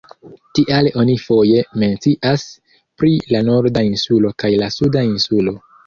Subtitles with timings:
[0.59, 2.47] Tial oni foje mencias
[3.03, 5.61] pri la Norda Insulo kaj la Suda Insulo.